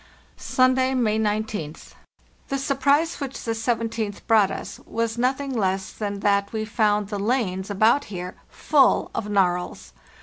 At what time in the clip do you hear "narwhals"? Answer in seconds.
9.29-9.93